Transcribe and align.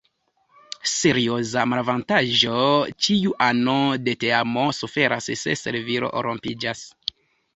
Serioza 0.91 1.65
malavantaĝo: 1.73 2.63
ĉiu 3.07 3.35
ano 3.49 3.75
de 4.07 4.15
teamo 4.23 4.63
suferas 4.79 5.29
se 5.43 5.57
servilo 5.65 6.11
rompiĝas. 6.29 6.83